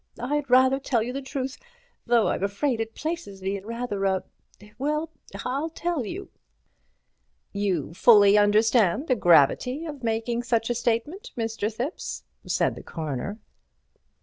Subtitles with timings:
[0.19, 1.57] I'd rather tell you the truth,
[2.07, 5.11] though I'm afraid it places me in rather a—well,
[5.45, 6.31] I'll tell you."
[7.53, 11.71] "You fully understand the gravity of making such a statement, Mr.
[11.71, 13.37] Thipps," said the Coroner.